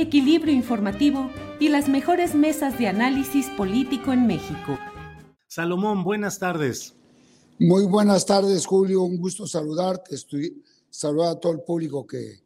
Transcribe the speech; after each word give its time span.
equilibrio 0.00 0.54
informativo 0.54 1.30
y 1.58 1.68
las 1.68 1.88
mejores 1.88 2.34
mesas 2.34 2.78
de 2.78 2.88
análisis 2.88 3.46
político 3.50 4.12
en 4.12 4.26
México. 4.26 4.78
Salomón, 5.46 6.04
buenas 6.04 6.38
tardes. 6.38 6.94
Muy 7.58 7.84
buenas 7.84 8.24
tardes, 8.24 8.64
Julio. 8.64 9.02
Un 9.02 9.18
gusto 9.18 9.46
saludarte. 9.46 10.14
Estoy, 10.14 10.62
saludar 10.88 11.36
a 11.36 11.40
todo 11.40 11.52
el 11.52 11.60
público 11.60 12.06
que 12.06 12.40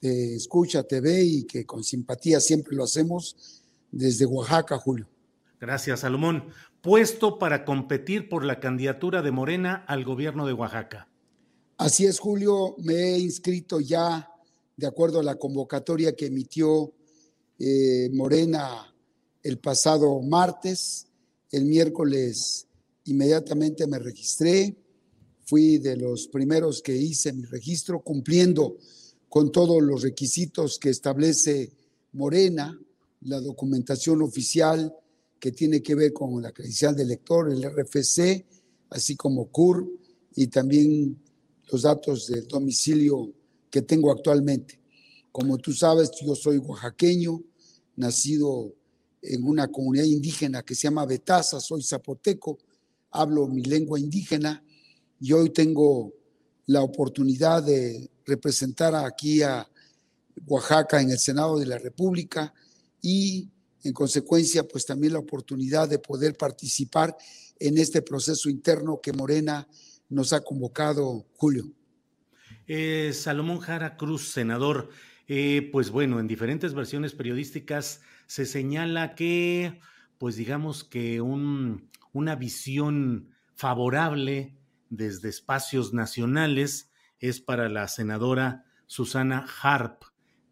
te 0.00 0.34
escucha, 0.34 0.82
te 0.82 1.00
ve 1.00 1.22
y 1.22 1.44
que 1.44 1.64
con 1.64 1.84
simpatía 1.84 2.40
siempre 2.40 2.74
lo 2.74 2.84
hacemos 2.84 3.62
desde 3.90 4.26
Oaxaca, 4.26 4.78
Julio. 4.78 5.08
Gracias, 5.60 6.00
Salomón. 6.00 6.44
Puesto 6.80 7.38
para 7.38 7.64
competir 7.64 8.28
por 8.28 8.44
la 8.44 8.60
candidatura 8.60 9.22
de 9.22 9.30
Morena 9.30 9.84
al 9.86 10.04
gobierno 10.04 10.46
de 10.46 10.52
Oaxaca. 10.52 11.08
Así 11.76 12.06
es, 12.06 12.18
Julio. 12.18 12.76
Me 12.78 12.94
he 12.94 13.18
inscrito 13.18 13.80
ya 13.80 14.30
de 14.78 14.86
acuerdo 14.86 15.18
a 15.18 15.24
la 15.24 15.34
convocatoria 15.34 16.14
que 16.14 16.26
emitió 16.26 16.94
eh, 17.58 18.08
Morena 18.12 18.94
el 19.42 19.58
pasado 19.58 20.22
martes. 20.22 21.08
El 21.50 21.64
miércoles 21.64 22.68
inmediatamente 23.06 23.88
me 23.88 23.98
registré. 23.98 24.76
Fui 25.44 25.78
de 25.78 25.96
los 25.96 26.28
primeros 26.28 26.80
que 26.80 26.96
hice 26.96 27.32
mi 27.32 27.42
registro 27.42 28.00
cumpliendo 28.02 28.76
con 29.28 29.50
todos 29.50 29.82
los 29.82 30.02
requisitos 30.02 30.78
que 30.78 30.90
establece 30.90 31.72
Morena, 32.12 32.80
la 33.22 33.40
documentación 33.40 34.22
oficial 34.22 34.94
que 35.40 35.50
tiene 35.50 35.82
que 35.82 35.96
ver 35.96 36.12
con 36.12 36.40
la 36.40 36.52
credencial 36.52 36.94
de 36.94 37.02
elector, 37.02 37.50
el 37.50 37.64
RFC, 37.64 38.46
así 38.90 39.16
como 39.16 39.48
CUR 39.48 39.90
y 40.36 40.46
también 40.46 41.20
los 41.68 41.82
datos 41.82 42.28
del 42.28 42.46
domicilio 42.46 43.32
que 43.70 43.82
tengo 43.82 44.10
actualmente. 44.10 44.80
Como 45.32 45.58
tú 45.58 45.72
sabes, 45.72 46.10
yo 46.20 46.34
soy 46.34 46.58
oaxaqueño, 46.58 47.42
nacido 47.96 48.74
en 49.22 49.44
una 49.44 49.68
comunidad 49.68 50.04
indígena 50.04 50.62
que 50.62 50.74
se 50.74 50.82
llama 50.82 51.06
Betaza, 51.06 51.60
soy 51.60 51.82
zapoteco, 51.82 52.58
hablo 53.10 53.46
mi 53.46 53.62
lengua 53.62 53.98
indígena 53.98 54.62
y 55.20 55.32
hoy 55.32 55.50
tengo 55.50 56.12
la 56.66 56.82
oportunidad 56.82 57.62
de 57.62 58.10
representar 58.24 58.94
aquí 58.94 59.42
a 59.42 59.68
Oaxaca 60.46 61.00
en 61.00 61.10
el 61.10 61.18
Senado 61.18 61.58
de 61.58 61.66
la 61.66 61.78
República 61.78 62.54
y 63.02 63.48
en 63.82 63.92
consecuencia 63.92 64.66
pues 64.66 64.84
también 64.84 65.14
la 65.14 65.18
oportunidad 65.18 65.88
de 65.88 65.98
poder 65.98 66.36
participar 66.36 67.16
en 67.58 67.78
este 67.78 68.02
proceso 68.02 68.48
interno 68.48 69.00
que 69.00 69.12
Morena 69.12 69.66
nos 70.08 70.32
ha 70.32 70.40
convocado, 70.40 71.26
Julio. 71.36 71.77
Eh, 72.68 73.12
Salomón 73.14 73.60
Jara 73.60 73.96
Cruz, 73.96 74.28
senador, 74.28 74.90
eh, 75.26 75.70
pues 75.72 75.88
bueno, 75.88 76.20
en 76.20 76.26
diferentes 76.26 76.74
versiones 76.74 77.14
periodísticas 77.14 78.02
se 78.26 78.44
señala 78.44 79.14
que, 79.14 79.80
pues 80.18 80.36
digamos 80.36 80.84
que 80.84 81.22
un, 81.22 81.90
una 82.12 82.36
visión 82.36 83.30
favorable 83.54 84.54
desde 84.90 85.30
espacios 85.30 85.94
nacionales 85.94 86.92
es 87.20 87.40
para 87.40 87.70
la 87.70 87.88
senadora 87.88 88.66
Susana 88.86 89.46
Harp, 89.62 90.02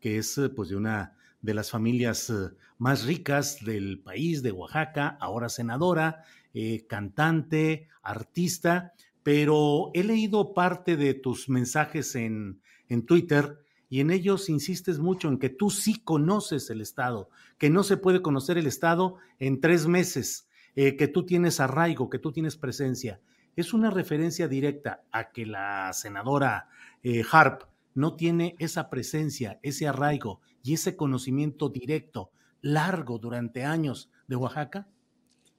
que 0.00 0.16
es 0.16 0.41
pues 0.55 0.71
de 0.71 0.76
una 0.76 1.16
de 1.43 1.53
las 1.53 1.71
familias 1.71 2.32
más 2.78 3.05
ricas 3.05 3.62
del 3.62 4.00
país, 4.00 4.43
de 4.43 4.53
Oaxaca, 4.53 5.19
ahora 5.21 5.50
senadora, 5.50 6.25
eh, 6.55 6.87
cantante, 6.87 7.88
artista, 8.03 8.94
pero 9.26 9.91
he 9.92 10.04
leído 10.04 10.54
parte 10.54 10.97
de 10.97 11.12
tus 11.12 11.48
mensajes 11.48 12.14
en, 12.14 12.60
en 12.88 13.04
Twitter 13.04 13.59
y 13.88 13.98
en 13.98 14.12
ellos 14.12 14.48
insistes 14.48 15.00
mucho 15.00 15.26
en 15.26 15.41
que 15.41 15.48
tú 15.48 15.69
sí 15.69 15.98
conoces 15.98 16.70
el 16.70 16.81
Estado, 16.81 17.28
que 17.59 17.69
no 17.69 17.82
se 17.82 17.97
puede 17.97 18.22
conocer 18.22 18.56
el 18.56 18.69
Estado 18.69 19.16
en 19.41 19.60
tres 19.60 19.88
meses, 19.88 20.47
eh, 20.76 20.94
que 20.94 21.09
tú 21.09 21.26
tienes 21.26 21.59
arraigo, 21.59 22.09
que 22.09 22.20
tú 22.20 22.31
tienes 22.31 22.56
presencia. 22.56 23.20
Es 23.56 23.75
una 23.75 23.91
referencia 23.91 24.47
directa 24.47 25.03
a 25.10 25.32
que 25.32 25.44
la 25.44 25.93
senadora 25.93 26.69
eh, 27.03 27.25
Harp 27.28 27.64
no 27.94 28.14
tiene 28.14 28.54
esa 28.60 28.88
presencia, 28.91 29.58
ese 29.64 29.88
arraigo 29.88 30.41
y 30.62 30.75
ese 30.75 30.94
conocimiento 30.94 31.69
directo, 31.69 32.31
largo 32.60 33.19
durante 33.19 33.64
años 33.64 34.08
de 34.28 34.37
Oaxaca? 34.37 34.87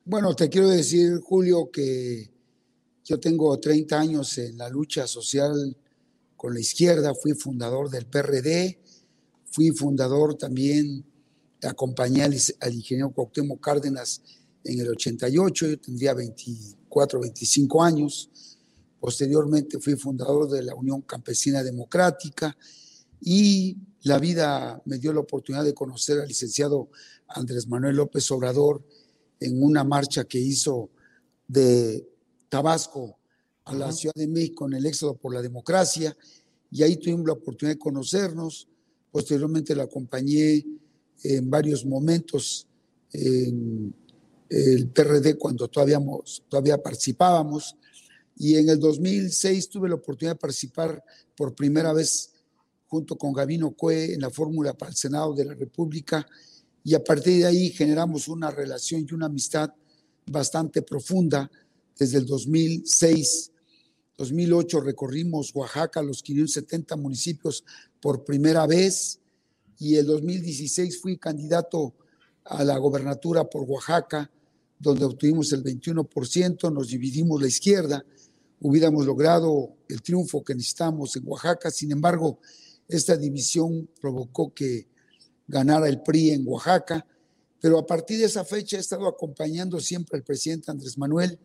Bueno, 0.05 0.33
te 0.35 0.47
quiero 0.47 0.69
decir, 0.69 1.19
Julio, 1.21 1.69
que 1.69 2.36
yo 3.07 3.17
tengo 3.21 3.57
30 3.57 3.97
años 3.97 4.37
en 4.37 4.57
la 4.57 4.67
lucha 4.67 5.07
social 5.07 5.77
con 6.35 6.53
la 6.53 6.59
izquierda, 6.59 7.15
fui 7.15 7.33
fundador 7.33 7.89
del 7.89 8.05
PRD, 8.05 8.81
fui 9.45 9.71
fundador 9.71 10.35
también, 10.35 11.05
acompañé 11.63 12.23
al, 12.23 12.33
ingeniero 12.73 13.11
Cuauhtémoc 13.11 13.61
Cárdenas 13.61 14.21
en 14.61 14.81
el 14.81 14.89
88, 14.89 15.67
yo 15.67 15.79
tendría 15.79 16.13
24, 16.13 17.21
25 17.21 17.81
años. 17.81 18.29
Posteriormente 18.99 19.79
fui 19.79 19.95
fundador 19.95 20.49
de 20.49 20.63
la 20.63 20.75
Unión 20.75 21.01
Campesina 21.03 21.63
Democrática 21.63 22.57
y 23.21 23.77
la 24.01 24.19
vida 24.19 24.81
me 24.83 24.97
dio 24.97 25.13
la 25.13 25.21
oportunidad 25.21 25.63
de 25.63 25.73
conocer 25.73 26.19
al 26.19 26.27
licenciado 26.27 26.89
Andrés 27.29 27.67
Manuel 27.67 27.95
López 27.95 28.29
Obrador 28.31 28.85
en 29.39 29.63
una 29.63 29.85
marcha 29.85 30.25
que 30.25 30.39
hizo 30.39 30.89
de 31.47 32.05
Tabasco 32.49 33.17
a 33.65 33.73
la 33.73 33.91
Ciudad 33.91 34.15
de 34.15 34.27
México 34.27 34.67
en 34.67 34.73
el 34.73 34.85
éxodo 34.85 35.15
por 35.15 35.33
la 35.33 35.41
democracia 35.41 36.15
y 36.71 36.83
ahí 36.83 36.97
tuvimos 36.97 37.25
la 37.25 37.33
oportunidad 37.33 37.75
de 37.75 37.79
conocernos. 37.79 38.67
Posteriormente 39.11 39.75
la 39.75 39.83
acompañé 39.83 40.65
en 41.23 41.49
varios 41.49 41.85
momentos 41.85 42.67
en 43.13 43.93
el 44.49 44.87
PRD 44.89 45.37
cuando 45.37 45.67
todavía, 45.67 45.99
todavía 46.47 46.81
participábamos. 46.81 47.75
Y 48.35 48.55
en 48.55 48.69
el 48.69 48.79
2006 48.79 49.69
tuve 49.69 49.89
la 49.89 49.95
oportunidad 49.95 50.35
de 50.35 50.39
participar 50.39 51.03
por 51.35 51.55
primera 51.55 51.91
vez 51.93 52.31
junto 52.87 53.17
con 53.17 53.33
Gabino 53.33 53.71
Cue 53.71 54.13
en 54.13 54.21
la 54.21 54.29
fórmula 54.29 54.73
para 54.73 54.91
el 54.91 54.95
Senado 54.95 55.33
de 55.33 55.45
la 55.45 55.53
República 55.53 56.25
y 56.83 56.93
a 56.93 57.03
partir 57.03 57.39
de 57.39 57.45
ahí 57.45 57.69
generamos 57.71 58.29
una 58.29 58.49
relación 58.49 59.05
y 59.09 59.13
una 59.13 59.25
amistad 59.25 59.73
bastante 60.25 60.81
profunda 60.81 61.49
desde 61.97 62.19
el 62.19 62.25
2006. 62.25 63.51
2008 64.17 64.81
recorrimos 64.81 65.53
Oaxaca, 65.53 66.01
los 66.01 66.23
570 66.23 66.95
municipios 66.95 67.63
por 68.01 68.23
primera 68.23 68.65
vez 68.65 69.19
y 69.79 69.95
el 69.95 70.07
2016 70.07 70.99
fui 70.99 71.17
candidato 71.17 71.93
a 72.45 72.63
la 72.63 72.77
gobernatura 72.77 73.43
por 73.43 73.63
Oaxaca, 73.63 74.31
donde 74.79 75.05
obtuvimos 75.05 75.51
el 75.53 75.63
21%, 75.63 76.71
nos 76.73 76.87
dividimos 76.87 77.41
la 77.41 77.47
izquierda, 77.47 78.05
hubiéramos 78.61 79.05
logrado 79.05 79.75
el 79.87 80.01
triunfo 80.01 80.43
que 80.43 80.55
necesitamos 80.55 81.15
en 81.15 81.23
Oaxaca, 81.27 81.71
sin 81.71 81.91
embargo, 81.91 82.39
Esta 82.89 83.17
división 83.17 83.89
provocó 83.99 84.53
que 84.53 84.87
ganara 85.45 85.89
el 85.89 86.01
PRI 86.01 86.29
en 86.29 86.47
Oaxaca, 86.47 87.05
pero 87.59 87.79
a 87.79 87.85
partir 87.85 88.19
de 88.19 88.25
esa 88.25 88.45
fecha 88.45 88.77
he 88.77 88.79
estado 88.79 89.07
acompañando 89.07 89.77
siempre 89.81 90.17
al 90.17 90.23
presidente 90.23 90.71
Andrés 90.71 90.97
Manuel 90.97 91.37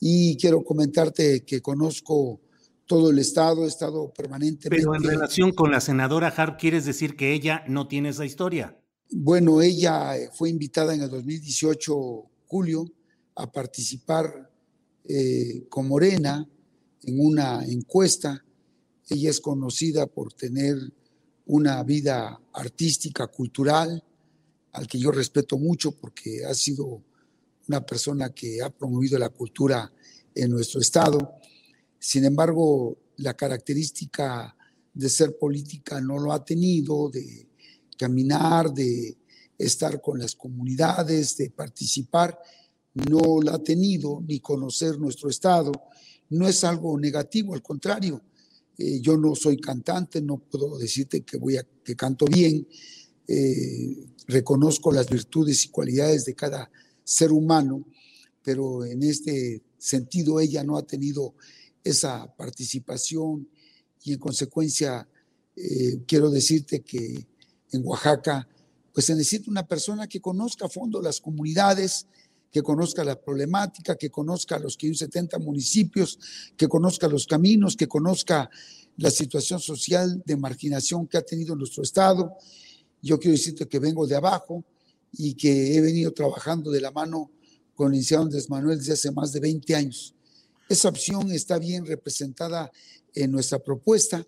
y 0.00 0.36
quiero 0.36 0.62
comentarte 0.62 1.44
que 1.44 1.60
conozco 1.60 2.40
todo 2.86 3.10
el 3.10 3.18
estado, 3.18 3.64
he 3.64 3.68
estado 3.68 4.12
permanentemente. 4.12 4.84
Pero 4.84 4.94
en 4.94 5.02
relación 5.02 5.52
con 5.52 5.70
la 5.70 5.80
senadora 5.80 6.28
Harp, 6.28 6.58
¿quieres 6.58 6.84
decir 6.84 7.16
que 7.16 7.32
ella 7.32 7.64
no 7.68 7.88
tiene 7.88 8.10
esa 8.10 8.24
historia? 8.24 8.78
Bueno, 9.10 9.60
ella 9.60 10.14
fue 10.32 10.50
invitada 10.50 10.94
en 10.94 11.02
el 11.02 11.10
2018, 11.10 12.30
Julio, 12.46 12.90
a 13.34 13.50
participar 13.50 14.50
eh, 15.04 15.66
con 15.68 15.88
Morena 15.88 16.48
en 17.02 17.20
una 17.20 17.64
encuesta. 17.64 18.44
Ella 19.08 19.30
es 19.30 19.40
conocida 19.40 20.06
por 20.06 20.32
tener 20.32 20.76
una 21.46 21.82
vida 21.84 22.40
artística, 22.52 23.28
cultural, 23.28 24.02
al 24.72 24.86
que 24.86 24.98
yo 24.98 25.10
respeto 25.10 25.58
mucho 25.58 25.92
porque 25.92 26.44
ha 26.44 26.54
sido 26.54 27.02
una 27.68 27.84
persona 27.84 28.30
que 28.30 28.62
ha 28.62 28.70
promovido 28.70 29.18
la 29.18 29.30
cultura 29.30 29.92
en 30.34 30.50
nuestro 30.50 30.80
estado. 30.80 31.34
Sin 31.98 32.24
embargo, 32.24 32.96
la 33.16 33.34
característica 33.34 34.56
de 34.92 35.08
ser 35.08 35.36
política 35.36 36.00
no 36.00 36.18
lo 36.18 36.32
ha 36.32 36.44
tenido, 36.44 37.10
de 37.10 37.48
caminar, 37.98 38.72
de 38.72 39.16
estar 39.58 40.00
con 40.00 40.18
las 40.18 40.34
comunidades, 40.34 41.36
de 41.36 41.50
participar, 41.50 42.38
no 43.10 43.42
la 43.42 43.54
ha 43.54 43.62
tenido, 43.62 44.22
ni 44.26 44.40
conocer 44.40 44.98
nuestro 44.98 45.28
estado. 45.28 45.72
No 46.30 46.48
es 46.48 46.64
algo 46.64 46.98
negativo, 46.98 47.54
al 47.54 47.62
contrario. 47.62 48.22
Eh, 48.78 49.00
yo 49.00 49.16
no 49.16 49.34
soy 49.34 49.58
cantante, 49.58 50.20
no 50.20 50.38
puedo 50.38 50.78
decirte 50.78 51.22
que, 51.22 51.36
voy 51.36 51.56
a, 51.56 51.66
que 51.84 51.96
canto 51.96 52.26
bien. 52.26 52.66
Eh, 53.28 54.06
reconozco 54.28 54.92
las 54.92 55.08
virtudes 55.08 55.64
y 55.64 55.68
cualidades 55.68 56.24
de 56.24 56.34
cada 56.34 56.70
ser 57.06 57.30
humano, 57.32 57.86
pero 58.42 58.84
en 58.84 59.04
este 59.04 59.62
sentido 59.78 60.40
ella 60.40 60.64
no 60.64 60.76
ha 60.76 60.82
tenido 60.82 61.34
esa 61.84 62.26
participación 62.36 63.48
y 64.02 64.14
en 64.14 64.18
consecuencia 64.18 65.08
eh, 65.54 66.00
quiero 66.06 66.30
decirte 66.30 66.80
que 66.80 67.26
en 67.70 67.82
Oaxaca 67.84 68.48
pues 68.92 69.06
se 69.06 69.14
necesita 69.14 69.50
una 69.50 69.66
persona 69.66 70.08
que 70.08 70.20
conozca 70.20 70.66
a 70.66 70.68
fondo 70.68 71.00
las 71.00 71.20
comunidades, 71.20 72.06
que 72.50 72.62
conozca 72.62 73.04
la 73.04 73.20
problemática, 73.20 73.94
que 73.94 74.10
conozca 74.10 74.58
los 74.58 74.76
70 74.76 75.38
municipios, 75.38 76.18
que 76.56 76.66
conozca 76.66 77.06
los 77.06 77.26
caminos, 77.26 77.76
que 77.76 77.86
conozca 77.86 78.50
la 78.96 79.10
situación 79.10 79.60
social 79.60 80.22
de 80.24 80.36
marginación 80.36 81.06
que 81.06 81.18
ha 81.18 81.22
tenido 81.22 81.54
nuestro 81.54 81.82
Estado. 81.82 82.32
Yo 83.00 83.18
quiero 83.18 83.36
decirte 83.36 83.68
que 83.68 83.78
vengo 83.78 84.06
de 84.06 84.16
abajo 84.16 84.64
y 85.18 85.34
que 85.34 85.76
he 85.76 85.80
venido 85.80 86.12
trabajando 86.12 86.70
de 86.70 86.80
la 86.80 86.90
mano 86.90 87.30
con 87.74 87.88
el 87.88 87.98
licenciado 87.98 88.24
Andrés 88.24 88.50
Manuel 88.50 88.78
desde 88.78 88.94
hace 88.94 89.10
más 89.10 89.32
de 89.32 89.40
20 89.40 89.74
años. 89.74 90.14
Esa 90.68 90.88
opción 90.88 91.30
está 91.30 91.58
bien 91.58 91.86
representada 91.86 92.70
en 93.14 93.30
nuestra 93.30 93.58
propuesta. 93.58 94.26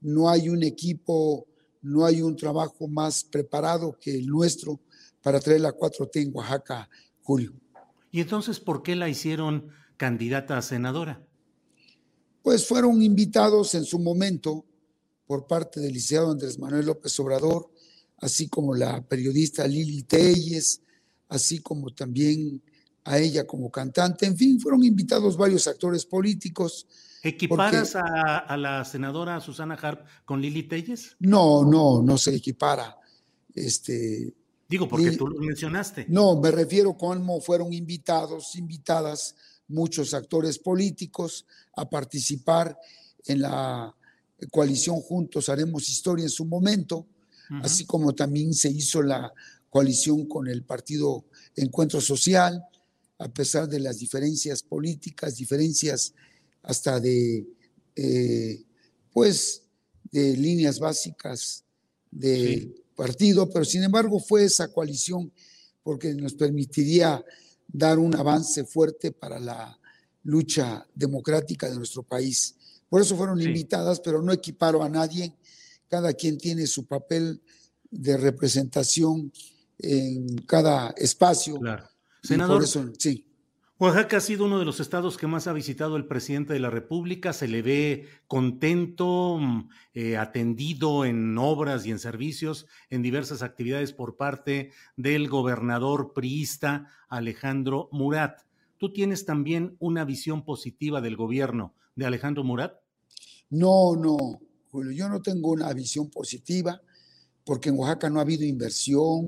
No 0.00 0.28
hay 0.28 0.48
un 0.48 0.62
equipo, 0.62 1.46
no 1.82 2.04
hay 2.04 2.22
un 2.22 2.36
trabajo 2.36 2.88
más 2.88 3.24
preparado 3.24 3.96
que 4.00 4.14
el 4.14 4.26
nuestro 4.26 4.80
para 5.22 5.40
traer 5.40 5.60
la 5.60 5.74
4T 5.74 6.22
en 6.22 6.30
Oaxaca, 6.34 6.88
Julio. 7.22 7.52
¿Y 8.10 8.20
entonces 8.20 8.60
por 8.60 8.82
qué 8.82 8.96
la 8.96 9.08
hicieron 9.08 9.68
candidata 9.96 10.58
a 10.58 10.62
senadora? 10.62 11.24
Pues 12.42 12.66
fueron 12.66 13.02
invitados 13.02 13.74
en 13.74 13.84
su 13.84 13.98
momento 13.98 14.64
por 15.26 15.46
parte 15.46 15.80
del 15.80 15.92
licenciado 15.92 16.30
Andrés 16.30 16.58
Manuel 16.58 16.86
López 16.86 17.18
Obrador, 17.20 17.70
así 18.18 18.48
como 18.48 18.74
la 18.74 19.02
periodista 19.02 19.66
Lili 19.66 20.02
Telles, 20.02 20.80
así 21.28 21.60
como 21.60 21.92
también 21.92 22.62
a 23.04 23.18
ella 23.18 23.46
como 23.46 23.70
cantante. 23.70 24.26
En 24.26 24.36
fin, 24.36 24.60
fueron 24.60 24.84
invitados 24.84 25.36
varios 25.36 25.66
actores 25.66 26.04
políticos. 26.04 26.86
¿Equiparas 27.22 27.96
a, 27.96 28.56
la 28.56 28.84
senadora 28.84 29.40
Susana 29.40 29.74
Harp 29.74 30.06
con 30.24 30.40
Lili 30.40 30.64
Telles? 30.64 31.16
No, 31.20 31.64
no, 31.64 32.02
no 32.02 32.18
se 32.18 32.34
equipara. 32.34 32.96
Este, 33.54 34.34
Digo, 34.68 34.88
porque 34.88 35.12
tú 35.12 35.28
lo 35.28 35.40
mencionaste. 35.40 36.06
No, 36.08 36.40
me 36.40 36.50
refiero 36.50 36.90
a 36.90 36.96
cómo 36.96 37.40
fueron 37.40 37.72
invitados, 37.72 38.56
invitadas 38.56 39.34
muchos 39.68 40.14
actores 40.14 40.58
políticos 40.58 41.46
a 41.76 41.88
participar 41.88 42.76
en 43.26 43.42
la 43.42 43.94
coalición 44.50 45.00
Juntos 45.00 45.48
Haremos 45.48 45.88
Historia 45.88 46.24
en 46.24 46.30
su 46.30 46.44
momento, 46.44 47.06
así 47.62 47.84
como 47.84 48.14
también 48.14 48.54
se 48.54 48.70
hizo 48.70 49.02
la 49.02 49.32
coalición 49.70 50.26
con 50.26 50.48
el 50.48 50.62
partido 50.62 51.24
Encuentro 51.54 52.00
Social, 52.00 52.64
a 53.18 53.28
pesar 53.28 53.68
de 53.68 53.80
las 53.80 53.98
diferencias 53.98 54.62
políticas, 54.62 55.36
diferencias 55.36 56.14
hasta 56.62 57.00
de, 57.00 57.46
eh, 57.94 58.64
pues, 59.12 59.62
de 60.10 60.36
líneas 60.36 60.78
básicas 60.78 61.64
del 62.10 62.84
partido, 62.94 63.48
pero 63.50 63.64
sin 63.64 63.82
embargo 63.82 64.18
fue 64.20 64.44
esa 64.44 64.68
coalición 64.68 65.32
porque 65.82 66.14
nos 66.14 66.34
permitiría 66.34 67.24
dar 67.68 67.98
un 67.98 68.14
avance 68.16 68.64
fuerte 68.64 69.12
para 69.12 69.38
la 69.38 69.78
lucha 70.24 70.86
democrática 70.94 71.68
de 71.68 71.76
nuestro 71.76 72.02
país. 72.02 72.56
Por 72.88 73.00
eso 73.00 73.16
fueron 73.16 73.40
invitadas, 73.40 74.00
pero 74.00 74.22
no 74.22 74.32
equiparo 74.32 74.82
a 74.82 74.88
nadie. 74.88 75.34
Cada 75.88 76.12
quien 76.14 76.38
tiene 76.38 76.66
su 76.66 76.86
papel 76.86 77.42
de 77.90 78.16
representación 78.16 79.32
en 79.78 80.36
cada 80.46 80.90
espacio. 80.96 81.58
Claro. 81.58 81.84
Senador, 82.22 82.66
sí. 82.98 83.24
Oaxaca 83.78 84.16
ha 84.16 84.20
sido 84.20 84.46
uno 84.46 84.58
de 84.58 84.64
los 84.64 84.80
estados 84.80 85.18
que 85.18 85.26
más 85.26 85.46
ha 85.46 85.52
visitado 85.52 85.96
el 85.96 86.06
presidente 86.06 86.54
de 86.54 86.60
la 86.60 86.70
República. 86.70 87.34
Se 87.34 87.46
le 87.46 87.60
ve 87.60 88.08
contento, 88.26 89.36
mm, 89.38 89.68
eh, 89.92 90.16
atendido 90.16 91.04
en 91.04 91.36
obras 91.36 91.84
y 91.84 91.90
en 91.90 91.98
servicios, 91.98 92.66
en 92.88 93.02
diversas 93.02 93.42
actividades 93.42 93.92
por 93.92 94.16
parte 94.16 94.72
del 94.96 95.28
gobernador 95.28 96.14
priista 96.14 96.88
Alejandro 97.10 97.90
Murat. 97.92 98.40
¿Tú 98.78 98.94
tienes 98.94 99.26
también 99.26 99.76
una 99.78 100.06
visión 100.06 100.42
positiva 100.42 101.02
del 101.02 101.16
gobierno 101.16 101.74
de 101.96 102.06
Alejandro 102.06 102.44
Murat? 102.44 102.80
No, 103.50 103.94
no, 103.94 104.40
Julio, 104.76 104.92
yo 104.92 105.08
no 105.08 105.20
tengo 105.20 105.52
una 105.52 105.72
visión 105.72 106.10
positiva 106.10 106.80
porque 107.44 107.70
en 107.70 107.78
Oaxaca 107.78 108.10
no 108.10 108.18
ha 108.18 108.22
habido 108.22 108.44
inversión, 108.44 109.26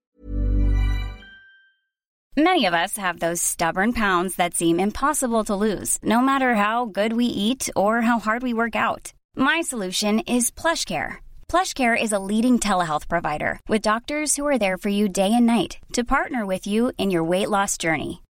Many 2.37 2.67
of 2.67 2.75
us 2.75 2.97
have 2.97 3.19
those 3.19 3.43
stubborn 3.43 3.93
pounds 3.93 4.37
that 4.37 4.55
seem 4.55 4.78
impossible 4.78 5.43
to 5.47 5.57
lose, 5.57 5.99
no 6.05 6.21
matter 6.21 6.55
how 6.55 6.85
good 6.85 7.12
we 7.12 7.25
eat 7.25 7.69
or 7.75 8.02
how 8.02 8.21
hard 8.21 8.45
we 8.45 8.55
work 8.55 8.76
out. 8.76 9.12
My 9.35 9.61
solution 9.61 10.21
is 10.21 10.52
PlushCare. 10.52 11.17
PlushCare 11.49 12.00
is 12.00 12.12
a 12.12 12.21
leading 12.21 12.61
telehealth 12.61 13.09
provider 13.09 13.59
with 13.67 13.83
doctors 13.83 14.37
who 14.37 14.47
are 14.47 14.59
there 14.59 14.78
for 14.78 14.88
you 14.88 15.09
day 15.09 15.33
and 15.35 15.47
night 15.47 15.78
to 15.95 16.05
partner 16.05 16.47
with 16.47 16.64
you 16.64 16.93
in 16.97 17.11
your 17.11 17.25
weight 17.25 17.50
loss 17.50 17.76
journey. 17.76 18.23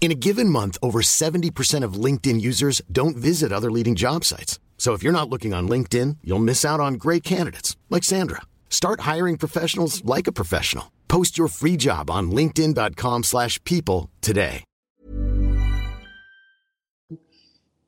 In 0.00 0.10
a 0.10 0.14
given 0.14 0.48
month, 0.48 0.78
over 0.82 1.02
70% 1.02 1.84
of 1.84 2.04
LinkedIn 2.04 2.40
users 2.40 2.80
don't 2.90 3.18
visit 3.18 3.52
other 3.52 3.70
leading 3.70 3.94
job 3.96 4.24
sites. 4.24 4.58
So 4.78 4.94
if 4.94 5.02
you're 5.02 5.12
not 5.12 5.28
looking 5.28 5.52
on 5.52 5.68
LinkedIn, 5.68 6.16
you'll 6.24 6.38
miss 6.38 6.64
out 6.64 6.80
on 6.80 6.94
great 6.94 7.22
candidates 7.22 7.76
like 7.90 8.02
Sandra. 8.02 8.40
Start 8.70 9.00
hiring 9.00 9.36
professionals 9.36 10.02
like 10.06 10.26
a 10.26 10.32
professional. 10.32 10.90
Post 11.06 11.36
your 11.36 11.48
free 11.48 11.76
job 11.76 12.10
on 12.10 12.30
linkedin.com/people 12.30 14.08
today. 14.22 14.64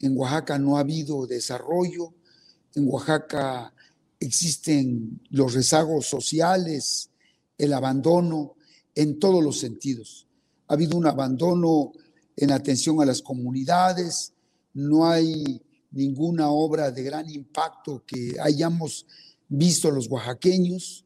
En 0.03 0.19
Oaxaca 0.19 0.59
no 0.59 0.77
ha 0.77 0.81
habido 0.81 1.27
desarrollo. 1.27 2.13
En 2.75 2.89
Oaxaca 2.89 3.73
existen 4.21 5.21
los 5.31 5.55
rezagos 5.55 6.07
sociales, 6.09 7.09
el 7.57 7.73
abandono 7.73 8.57
en 8.97 9.19
todos 9.21 9.43
los 9.43 9.61
sentidos. 9.61 10.27
Ha 10.73 10.75
habido 10.75 10.97
un 10.97 11.07
abandono 11.07 11.93
en 12.35 12.51
atención 12.51 13.03
a 13.03 13.05
las 13.05 13.21
comunidades, 13.21 14.33
no 14.73 15.07
hay 15.07 15.61
ninguna 15.91 16.49
obra 16.49 16.91
de 16.91 17.03
gran 17.03 17.29
impacto 17.29 18.03
que 18.07 18.37
hayamos 18.41 19.05
visto 19.51 19.91
los 19.91 20.09
oaxaqueños. 20.09 21.05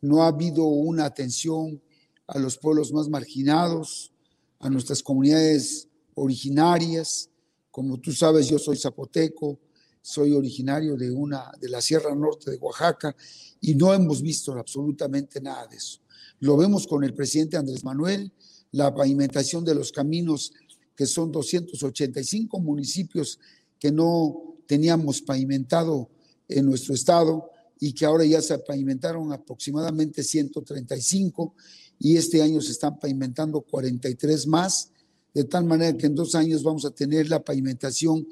no 0.00 0.24
ha 0.24 0.26
habido 0.26 0.64
una 0.64 1.04
atención 1.04 1.80
a 2.26 2.40
los 2.40 2.58
pueblos 2.58 2.92
más 2.92 3.08
marginados, 3.08 4.12
a 4.58 4.68
nuestras 4.68 5.00
comunidades 5.00 5.86
originarias. 6.14 7.30
Como 7.70 8.00
tú 8.00 8.10
sabes, 8.10 8.48
yo 8.48 8.58
soy 8.58 8.76
zapoteco, 8.76 9.60
soy 10.02 10.32
originario 10.32 10.96
de 10.96 11.12
una 11.12 11.52
de 11.60 11.68
la 11.68 11.80
Sierra 11.80 12.16
Norte 12.16 12.50
de 12.50 12.56
Oaxaca 12.56 13.14
y 13.60 13.76
no 13.76 13.94
hemos 13.94 14.20
visto 14.20 14.54
absolutamente 14.54 15.40
nada 15.40 15.68
de 15.68 15.76
eso. 15.76 16.00
Lo 16.40 16.56
vemos 16.56 16.88
con 16.88 17.04
el 17.04 17.14
presidente 17.14 17.56
Andrés 17.56 17.84
Manuel, 17.84 18.32
la 18.74 18.92
pavimentación 18.92 19.64
de 19.64 19.74
los 19.74 19.92
caminos 19.92 20.52
que 20.96 21.06
son 21.06 21.30
285 21.30 22.58
municipios 22.58 23.38
que 23.78 23.92
no 23.92 24.56
teníamos 24.66 25.22
pavimentado 25.22 26.10
en 26.48 26.66
nuestro 26.66 26.92
estado 26.94 27.50
y 27.78 27.92
que 27.92 28.04
ahora 28.04 28.24
ya 28.24 28.42
se 28.42 28.58
pavimentaron 28.58 29.32
aproximadamente 29.32 30.24
135 30.24 31.54
y 32.00 32.16
este 32.16 32.42
año 32.42 32.60
se 32.60 32.72
están 32.72 32.98
pavimentando 32.98 33.60
43 33.60 34.46
más, 34.48 34.90
de 35.32 35.44
tal 35.44 35.64
manera 35.64 35.96
que 35.96 36.06
en 36.06 36.16
dos 36.16 36.34
años 36.34 36.64
vamos 36.64 36.84
a 36.84 36.90
tener 36.90 37.28
la 37.28 37.44
pavimentación 37.44 38.26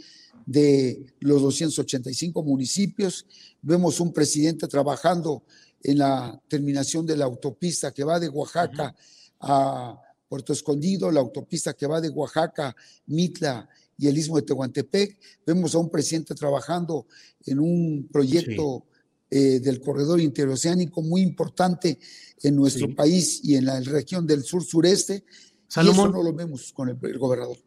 de 0.45 1.15
los 1.21 1.41
285 1.41 2.43
municipios. 2.43 3.27
Vemos 3.61 4.01
un 4.01 4.13
presidente 4.13 4.67
trabajando 4.67 5.45
en 5.85 5.99
la 5.99 6.41
terminación 6.49 7.07
de 7.07 7.17
la 7.17 7.27
autopista 7.27 7.93
que 7.93 8.03
va 8.03 8.19
de 8.19 8.29
Oaxaca 8.29 8.93
a 9.39 10.02
Puerto 10.33 10.55
Escondido, 10.55 11.11
la 11.11 11.21
autopista 11.21 11.75
que 11.75 11.87
va 11.87 12.01
de 12.01 12.09
Oaxaca, 12.09 12.75
Mitla 13.05 13.69
y 13.99 14.09
el 14.09 14.17
Istmo 14.17 14.37
de 14.37 14.45
Tehuantepec. 14.45 15.19
Vemos 15.45 15.75
a 15.75 15.79
un 15.79 15.91
presidente 15.91 16.35
trabajando 16.35 17.07
en 17.45 17.59
un 17.59 18.09
proyecto 18.11 18.87
eh, 19.31 19.61
del 19.61 19.79
corredor 19.83 20.23
interoceánico 20.23 21.03
muy 21.03 21.21
importante 21.21 21.99
en 22.43 22.57
nuestro 22.57 22.95
país 22.95 23.43
y 23.45 23.57
en 23.57 23.67
la 23.67 23.79
región 23.81 24.27
del 24.27 24.43
sur-sureste. 24.43 25.23
Salomón, 25.69 26.07
y 26.07 26.09
eso 26.09 26.17
no 26.17 26.23
lo 26.23 26.33
vemos 26.33 26.73
con 26.73 26.89
el, 26.89 27.19
gobernador. 27.19 27.59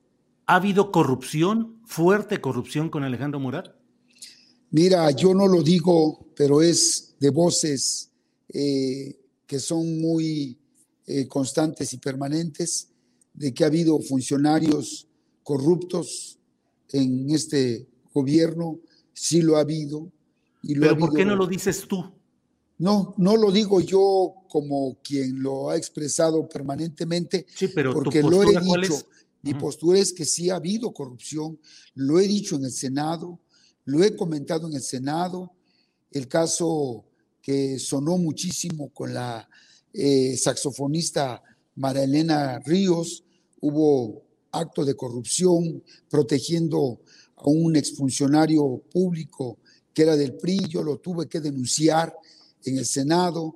¿Ha 0.47 0.55
habido 0.55 0.91
corrupción, 0.91 1.81
fuerte 1.85 2.41
corrupción 2.41 2.89
con 2.89 3.03
Alejandro 3.03 3.39
Murat? 3.39 3.75
Mira, 4.71 5.11
yo 5.11 5.35
no 5.35 5.47
lo 5.47 5.61
digo, 5.61 6.33
pero 6.35 6.63
es 6.63 7.13
de 7.19 7.29
voces 7.29 8.09
eh, 8.49 9.19
que 9.45 9.59
son 9.59 10.01
muy 10.01 10.57
eh, 11.07 11.27
constantes 11.27 11.93
y 11.93 11.97
permanentes, 11.97 12.89
de 13.33 13.53
que 13.53 13.63
ha 13.63 13.67
habido 13.67 13.99
funcionarios 13.99 15.07
corruptos 15.43 16.39
en 16.89 17.29
este 17.29 17.87
gobierno, 18.13 18.79
sí 19.13 19.41
lo 19.41 19.57
ha 19.57 19.61
habido. 19.61 20.11
Y 20.63 20.75
lo 20.75 20.81
¿Pero 20.81 20.97
por 20.97 21.13
qué 21.13 21.25
no 21.25 21.35
lo 21.35 21.45
dices 21.47 21.85
tú? 21.87 22.11
No, 22.77 23.13
no 23.17 23.37
lo 23.37 23.51
digo 23.51 23.81
yo 23.81 24.33
como 24.49 24.97
quien 25.03 25.41
lo 25.41 25.69
ha 25.69 25.77
expresado 25.77 26.47
permanentemente, 26.47 27.45
sí, 27.53 27.67
pero 27.67 27.93
porque 27.93 28.21
lo 28.21 28.43
he 28.43 28.59
dicho. 28.59 29.07
Mi 29.41 29.53
postura 29.53 29.99
es 29.99 30.11
que 30.11 30.25
sí 30.25 30.49
ha 30.49 30.55
habido 30.55 30.91
corrupción, 30.91 31.59
lo 31.93 32.19
he 32.19 32.27
dicho 32.27 32.55
en 32.55 32.65
el 32.65 32.71
Senado, 32.71 33.39
lo 33.83 34.03
he 34.03 34.15
comentado 34.15 34.67
en 34.67 34.73
el 34.73 34.81
Senado, 34.81 35.51
el 36.09 36.27
caso 36.27 37.05
que 37.43 37.77
sonó 37.77 38.17
muchísimo 38.17 38.89
con 38.89 39.13
la 39.13 39.47
eh, 39.97 40.35
saxofonista 40.37 41.41
María 41.75 42.03
Elena 42.03 42.59
Ríos, 42.59 43.23
hubo 43.61 44.23
acto 44.51 44.85
de 44.85 44.95
corrupción 44.95 45.83
protegiendo 46.09 46.99
a 47.37 47.49
un 47.49 47.75
exfuncionario 47.75 48.81
público 48.91 49.59
que 49.93 50.03
era 50.03 50.15
del 50.15 50.33
PRI, 50.33 50.67
yo 50.67 50.83
lo 50.83 50.97
tuve 50.97 51.27
que 51.27 51.39
denunciar 51.39 52.13
en 52.65 52.77
el 52.77 52.85
Senado 52.85 53.55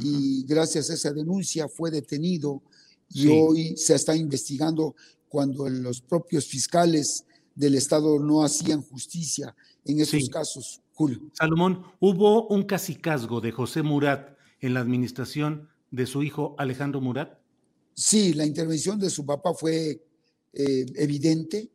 y 0.00 0.44
gracias 0.44 0.90
a 0.90 0.94
esa 0.94 1.12
denuncia 1.12 1.68
fue 1.68 1.90
detenido 1.90 2.62
y 3.10 3.28
hoy 3.28 3.76
se 3.76 3.94
está 3.94 4.14
investigando 4.14 4.94
cuando 5.28 5.68
los 5.68 6.00
propios 6.00 6.46
fiscales 6.46 7.24
del 7.54 7.74
Estado 7.74 8.18
no 8.18 8.44
hacían 8.44 8.82
justicia 8.82 9.54
en 9.84 10.00
esos 10.00 10.28
casos, 10.28 10.80
Julio. 10.94 11.20
Salomón, 11.32 11.82
hubo 12.00 12.46
un 12.48 12.62
casicazgo 12.62 13.40
de 13.40 13.50
José 13.50 13.82
Murat 13.82 14.36
en 14.60 14.74
la 14.74 14.80
administración 14.80 15.68
de 15.92 16.06
su 16.06 16.24
hijo 16.24 16.56
Alejandro 16.58 17.00
Murat. 17.00 17.38
Sí, 17.94 18.32
la 18.32 18.44
intervención 18.44 18.98
de 18.98 19.10
su 19.10 19.24
papá 19.24 19.54
fue 19.54 20.02
eh, 20.52 20.86
evidente, 20.96 21.70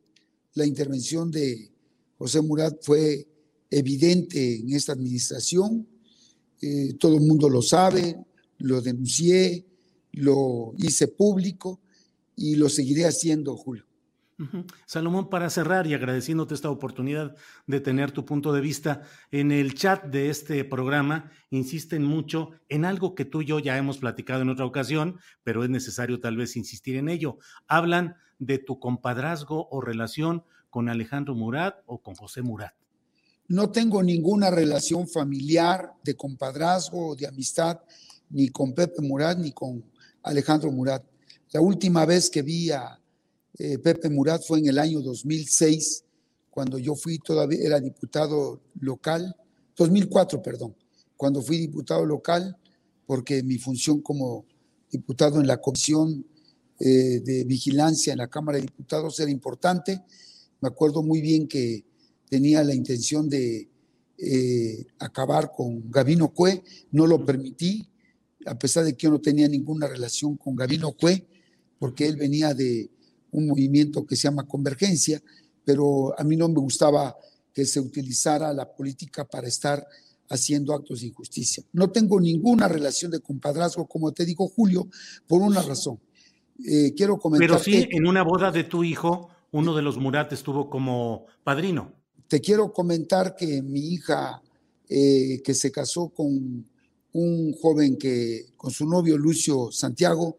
la 0.55 0.65
intervención 0.65 1.31
de 1.31 1.71
José 2.17 2.41
Murat 2.41 2.75
fue 2.81 3.27
evidente 3.69 4.57
en 4.57 4.73
esta 4.73 4.93
administración, 4.93 5.87
eh, 6.61 6.95
todo 6.99 7.15
el 7.15 7.21
mundo 7.21 7.47
lo 7.47 7.61
sabe, 7.61 8.17
lo 8.57 8.81
denuncié, 8.81 9.65
lo 10.13 10.73
hice 10.79 11.07
público 11.07 11.79
y 12.35 12.55
lo 12.55 12.69
seguiré 12.69 13.05
haciendo, 13.05 13.55
Julio. 13.55 13.86
Salomón, 14.85 15.29
para 15.29 15.49
cerrar 15.49 15.87
y 15.87 15.95
agradeciéndote 15.95 16.53
esta 16.53 16.69
oportunidad 16.69 17.35
de 17.65 17.79
tener 17.79 18.11
tu 18.11 18.23
punto 18.23 18.53
de 18.53 18.61
vista, 18.61 19.01
en 19.31 19.51
el 19.51 19.73
chat 19.73 20.05
de 20.05 20.29
este 20.29 20.63
programa 20.63 21.31
insisten 21.49 22.03
mucho 22.03 22.51
en 22.69 22.85
algo 22.85 23.15
que 23.15 23.25
tú 23.25 23.41
y 23.41 23.45
yo 23.45 23.59
ya 23.59 23.77
hemos 23.77 23.97
platicado 23.97 24.43
en 24.43 24.49
otra 24.49 24.65
ocasión, 24.65 25.19
pero 25.43 25.63
es 25.63 25.69
necesario 25.69 26.19
tal 26.19 26.37
vez 26.37 26.55
insistir 26.55 26.97
en 26.97 27.09
ello. 27.09 27.39
Hablan 27.67 28.15
de 28.37 28.59
tu 28.59 28.79
compadrazgo 28.79 29.67
o 29.71 29.81
relación 29.81 30.43
con 30.69 30.89
Alejandro 30.89 31.33
Murat 31.33 31.81
o 31.87 32.01
con 32.03 32.13
José 32.13 32.43
Murat. 32.43 32.73
No 33.47 33.71
tengo 33.71 34.03
ninguna 34.03 34.51
relación 34.51 35.07
familiar 35.07 35.93
de 36.03 36.15
compadrazgo 36.15 37.09
o 37.09 37.15
de 37.15 37.27
amistad 37.27 37.79
ni 38.29 38.49
con 38.49 38.73
Pepe 38.73 39.01
Murat 39.01 39.39
ni 39.39 39.51
con 39.51 39.83
Alejandro 40.21 40.71
Murat. 40.71 41.03
La 41.51 41.61
última 41.61 42.05
vez 42.05 42.29
que 42.29 42.41
vi 42.41 42.71
a 42.71 42.99
eh, 43.59 43.77
Pepe 43.79 44.09
Murat 44.09 44.43
fue 44.45 44.59
en 44.59 44.67
el 44.67 44.79
año 44.79 45.01
2006, 45.01 46.03
cuando 46.49 46.77
yo 46.77 46.95
fui 46.95 47.19
todavía, 47.19 47.59
era 47.61 47.79
diputado 47.79 48.61
local, 48.79 49.35
2004, 49.75 50.41
perdón, 50.41 50.75
cuando 51.15 51.41
fui 51.41 51.57
diputado 51.57 52.05
local, 52.05 52.57
porque 53.05 53.41
mi 53.43 53.57
función 53.57 54.01
como 54.01 54.45
diputado 54.91 55.39
en 55.39 55.47
la 55.47 55.57
Comisión 55.57 56.25
eh, 56.79 57.21
de 57.23 57.43
Vigilancia 57.45 58.13
en 58.13 58.19
la 58.19 58.27
Cámara 58.27 58.57
de 58.57 58.63
Diputados 58.63 59.19
era 59.19 59.31
importante. 59.31 60.01
Me 60.61 60.67
acuerdo 60.67 61.01
muy 61.01 61.21
bien 61.21 61.47
que 61.47 61.83
tenía 62.29 62.63
la 62.63 62.75
intención 62.75 63.29
de 63.29 63.69
eh, 64.17 64.85
acabar 64.99 65.51
con 65.51 65.89
Gabino 65.89 66.29
Cue, 66.29 66.63
no 66.91 67.07
lo 67.07 67.25
permití, 67.25 67.87
a 68.45 68.57
pesar 68.57 68.85
de 68.85 68.93
que 68.93 69.03
yo 69.03 69.11
no 69.11 69.19
tenía 69.19 69.47
ninguna 69.47 69.87
relación 69.87 70.37
con 70.37 70.55
Gabino 70.55 70.91
Cue, 70.93 71.25
porque 71.79 72.07
él 72.07 72.15
venía 72.15 72.53
de 72.53 72.89
un 73.31 73.47
movimiento 73.47 74.05
que 74.05 74.15
se 74.15 74.23
llama 74.23 74.47
Convergencia, 74.47 75.21
pero 75.63 76.17
a 76.19 76.23
mí 76.23 76.35
no 76.35 76.47
me 76.47 76.59
gustaba 76.59 77.15
que 77.53 77.65
se 77.65 77.79
utilizara 77.79 78.53
la 78.53 78.71
política 78.71 79.25
para 79.25 79.47
estar 79.47 79.85
haciendo 80.29 80.73
actos 80.73 81.01
de 81.01 81.07
injusticia. 81.07 81.63
No 81.73 81.89
tengo 81.89 82.19
ninguna 82.19 82.67
relación 82.67 83.11
de 83.11 83.19
compadrazgo, 83.19 83.87
como 83.87 84.11
te 84.11 84.25
digo, 84.25 84.47
Julio, 84.47 84.87
por 85.25 85.41
una 85.41 85.61
razón. 85.61 85.99
Eh, 86.65 86.93
quiero 86.95 87.17
comentar. 87.17 87.47
Pero 87.47 87.59
sí, 87.59 87.87
en 87.91 88.07
una 88.07 88.23
boda 88.23 88.51
de 88.51 88.63
tu 88.63 88.83
hijo, 88.83 89.29
uno 89.51 89.75
de 89.75 89.81
los 89.81 89.97
Murat 89.97 90.31
estuvo 90.33 90.69
como 90.69 91.25
padrino. 91.43 91.93
Te 92.27 92.41
quiero 92.41 92.73
comentar 92.73 93.35
que 93.35 93.61
mi 93.61 93.93
hija, 93.93 94.41
eh, 94.89 95.41
que 95.43 95.53
se 95.53 95.71
casó 95.71 96.09
con 96.09 96.65
un 97.13 97.53
joven 97.53 97.97
que, 97.97 98.47
con 98.57 98.71
su 98.71 98.87
novio 98.87 99.17
Lucio 99.17 99.71
Santiago, 99.71 100.37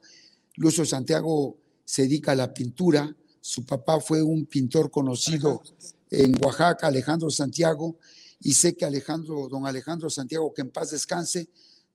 Lucio 0.56 0.84
Santiago 0.84 1.56
se 1.88 2.02
dedica 2.02 2.32
a 2.32 2.34
la 2.34 2.52
pintura. 2.52 3.16
Su 3.40 3.64
papá 3.64 3.98
fue 3.98 4.22
un 4.22 4.44
pintor 4.44 4.90
conocido 4.90 5.62
en 6.10 6.34
Oaxaca, 6.44 6.86
Alejandro 6.86 7.30
Santiago, 7.30 7.96
y 8.40 8.52
sé 8.52 8.76
que 8.76 8.84
Alejandro, 8.84 9.48
don 9.48 9.66
Alejandro 9.66 10.10
Santiago, 10.10 10.52
que 10.52 10.60
en 10.60 10.70
paz 10.70 10.90
descanse, 10.90 11.48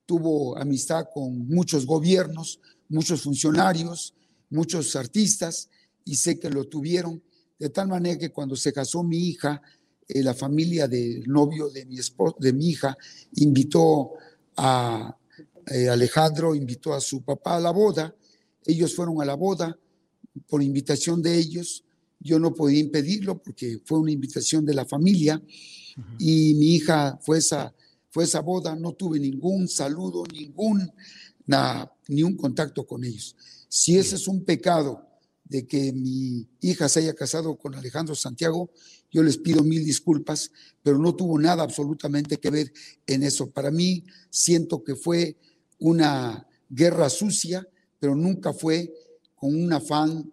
tuvo 0.04 0.58
amistad 0.58 1.06
con 1.14 1.46
muchos 1.46 1.86
gobiernos, 1.86 2.58
muchos 2.88 3.22
funcionarios, 3.22 4.14
muchos 4.50 4.96
artistas, 4.96 5.68
y 6.04 6.16
sé 6.16 6.40
que 6.40 6.50
lo 6.50 6.66
tuvieron, 6.66 7.22
de 7.56 7.70
tal 7.70 7.86
manera 7.86 8.18
que 8.18 8.30
cuando 8.32 8.56
se 8.56 8.72
casó 8.72 9.04
mi 9.04 9.28
hija, 9.28 9.62
eh, 10.08 10.24
la 10.24 10.34
familia 10.34 10.88
del 10.88 11.22
novio 11.28 11.70
de 11.70 11.86
mi, 11.86 11.98
de 12.40 12.52
mi 12.52 12.70
hija 12.70 12.98
invitó 13.36 14.14
a 14.56 15.16
eh, 15.68 15.88
Alejandro, 15.88 16.52
invitó 16.56 16.94
a 16.94 17.00
su 17.00 17.22
papá 17.22 17.58
a 17.58 17.60
la 17.60 17.70
boda, 17.70 18.12
ellos 18.66 18.92
fueron 18.92 19.22
a 19.22 19.24
la 19.24 19.34
boda, 19.34 19.78
por 20.48 20.62
invitación 20.62 21.22
de 21.22 21.36
ellos. 21.38 21.84
Yo 22.20 22.38
no 22.38 22.54
podía 22.54 22.80
impedirlo 22.80 23.42
porque 23.42 23.80
fue 23.84 23.98
una 23.98 24.12
invitación 24.12 24.64
de 24.64 24.74
la 24.74 24.84
familia 24.84 25.42
y 26.18 26.54
mi 26.54 26.76
hija 26.76 27.18
fue 27.22 27.38
esa, 27.38 27.74
fue 28.10 28.24
esa 28.24 28.40
boda, 28.40 28.74
no 28.74 28.92
tuve 28.92 29.18
ningún 29.20 29.68
saludo, 29.68 30.24
ningún, 30.32 30.90
ni 32.08 32.22
un 32.22 32.36
contacto 32.36 32.86
con 32.86 33.04
ellos. 33.04 33.36
Si 33.68 33.96
ese 33.98 34.16
es 34.16 34.28
un 34.28 34.44
pecado 34.44 35.06
de 35.44 35.66
que 35.66 35.92
mi 35.92 36.48
hija 36.60 36.88
se 36.88 37.00
haya 37.00 37.14
casado 37.14 37.56
con 37.56 37.74
Alejandro 37.74 38.14
Santiago, 38.14 38.70
yo 39.10 39.22
les 39.22 39.36
pido 39.36 39.62
mil 39.62 39.84
disculpas, 39.84 40.50
pero 40.82 40.98
no 40.98 41.14
tuvo 41.14 41.38
nada 41.38 41.62
absolutamente 41.62 42.38
que 42.38 42.50
ver 42.50 42.72
en 43.06 43.22
eso. 43.22 43.50
Para 43.50 43.70
mí 43.70 44.04
siento 44.30 44.82
que 44.82 44.96
fue 44.96 45.36
una 45.78 46.46
guerra 46.68 47.10
sucia, 47.10 47.68
pero 48.00 48.16
nunca 48.16 48.52
fue 48.52 48.92
con 49.44 49.54
un 49.54 49.70
afán 49.74 50.32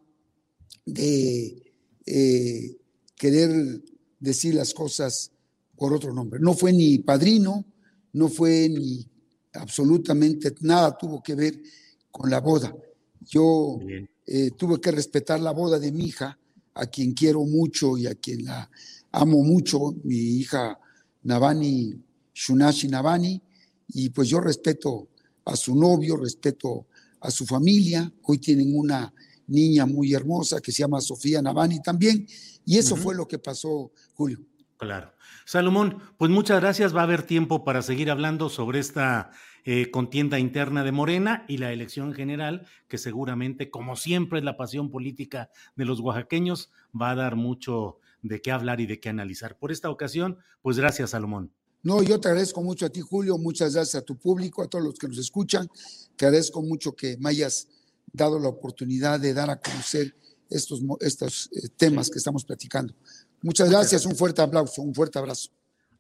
de 0.86 1.62
eh, 2.06 2.78
querer 3.18 3.84
decir 4.18 4.56
las 4.56 4.74
cosas 4.74 5.34
por 5.76 5.94
otro 5.94 6.14
nombre. 6.14 6.40
No 6.40 6.54
fue 6.54 6.72
ni 6.72 7.00
padrino, 7.00 7.66
no 8.14 8.30
fue 8.30 8.70
ni 8.70 9.06
absolutamente 9.52 10.56
nada 10.62 10.98
tuvo 10.98 11.22
que 11.22 11.36
ver 11.36 11.62
con 12.10 12.30
la 12.30 12.40
boda. 12.40 12.74
Yo 13.20 13.80
eh, 14.26 14.52
tuve 14.52 14.80
que 14.80 14.92
respetar 14.92 15.42
la 15.42 15.52
boda 15.52 15.78
de 15.78 15.92
mi 15.92 16.06
hija, 16.06 16.40
a 16.74 16.86
quien 16.86 17.12
quiero 17.12 17.44
mucho 17.44 17.98
y 17.98 18.08
a 18.08 18.16
quien 18.16 18.46
la 18.46 18.72
amo 19.12 19.44
mucho, 19.44 19.94
mi 20.06 20.16
hija 20.16 20.80
Navani, 21.24 22.02
Shunashi 22.34 22.88
Navani, 22.88 23.42
y 23.90 24.10
pues 24.12 24.30
yo 24.30 24.40
respeto 24.40 25.10
a 25.44 25.58
su 25.58 25.76
novio, 25.76 26.16
respeto 26.16 26.88
a 27.22 27.32
su 27.32 27.46
familia. 27.46 28.12
Hoy 28.24 28.40
tienen 28.40 28.76
una 28.76 29.14
niña 29.48 29.86
muy 29.86 30.14
hermosa 30.14 30.60
que 30.60 30.72
se 30.72 30.80
llama 30.80 31.02
Sofía 31.02 31.42
Navani 31.42 31.82
también, 31.82 32.26
y 32.66 32.78
eso 32.78 32.96
fue 32.96 33.16
lo 33.16 33.28
que 33.28 33.40
pasó, 33.40 33.92
Julio. 34.14 34.40
Claro. 34.78 35.14
Salomón, 35.46 35.98
pues 36.18 36.32
muchas 36.32 36.60
gracias. 36.60 36.96
Va 36.96 37.02
a 37.02 37.04
haber 37.04 37.24
tiempo 37.24 37.64
para 37.64 37.82
seguir 37.82 38.10
hablando 38.10 38.50
sobre 38.50 38.80
esta 38.80 39.32
eh, 39.64 39.92
contienda 39.92 40.40
interna 40.40 40.84
de 40.84 40.92
Morena 40.92 41.46
y 41.48 41.58
la 41.58 41.72
elección 41.72 42.14
general, 42.14 42.66
que 42.88 42.98
seguramente, 42.98 43.70
como 43.70 43.96
siempre 43.96 44.40
es 44.40 44.46
la 44.46 44.58
pasión 44.58 44.90
política 44.90 45.52
de 45.76 45.86
los 45.86 46.00
oaxaqueños, 46.00 46.72
va 47.00 47.12
a 47.12 47.16
dar 47.16 47.36
mucho 47.36 48.00
de 48.24 48.42
qué 48.42 48.52
hablar 48.52 48.82
y 48.82 48.88
de 48.88 49.00
qué 49.00 49.10
analizar. 49.10 49.58
Por 49.58 49.72
esta 49.72 49.90
ocasión, 49.90 50.40
pues 50.62 50.78
gracias, 50.78 51.12
Salomón. 51.12 51.54
No, 51.84 52.04
yo 52.04 52.20
te 52.20 52.28
agradezco 52.28 52.62
mucho 52.62 52.86
a 52.86 52.90
ti, 52.90 53.02
Julio, 53.02 53.38
muchas 53.38 53.74
gracias 53.74 54.02
a 54.02 54.06
tu 54.06 54.16
público, 54.18 54.62
a 54.62 54.68
todos 54.68 54.86
los 54.86 54.96
que 54.96 55.08
nos 55.08 55.18
escuchan. 55.18 55.68
Te 56.16 56.26
agradezco 56.26 56.62
mucho 56.62 56.96
que 56.96 57.18
me 57.18 57.30
hayas 57.30 57.68
dado 58.14 58.40
la 58.40 58.50
oportunidad 58.50 59.20
de 59.20 59.34
dar 59.34 59.50
a 59.50 59.60
conocer 59.60 60.16
estos, 60.50 60.82
estos 61.00 61.50
eh, 61.54 61.70
temas 61.76 62.10
que 62.10 62.20
estamos 62.20 62.46
platicando. 62.46 62.94
Muchas 63.42 63.70
gracias, 63.70 64.06
un 64.06 64.16
fuerte 64.16 64.42
aplauso, 64.42 64.82
un 64.82 64.94
fuerte 64.94 65.18
abrazo. 65.18 65.50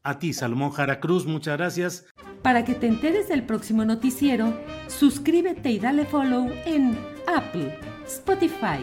A 0.03 0.17
ti, 0.19 0.33
Salomón 0.33 0.71
Jara 0.71 0.99
Cruz, 0.99 1.25
muchas 1.25 1.57
gracias. 1.57 2.05
Para 2.41 2.65
que 2.65 2.73
te 2.73 2.87
enteres 2.87 3.29
del 3.29 3.45
próximo 3.45 3.85
noticiero, 3.85 4.53
suscríbete 4.87 5.71
y 5.71 5.79
dale 5.79 6.05
follow 6.05 6.49
en 6.65 6.97
Apple, 7.27 7.77
Spotify, 8.07 8.79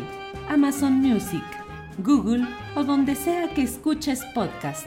Amazon 0.48 0.94
Music, 0.94 1.44
Google 1.98 2.46
o 2.76 2.84
donde 2.84 3.16
sea 3.16 3.52
que 3.52 3.62
escuches 3.62 4.20
podcast. 4.32 4.86